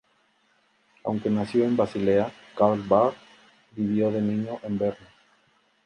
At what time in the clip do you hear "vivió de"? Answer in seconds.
3.75-4.19